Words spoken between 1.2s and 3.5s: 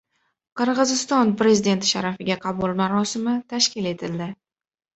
Prezidenti sharafiga qabul marosimi